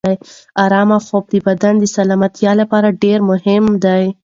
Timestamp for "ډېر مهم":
3.03-3.65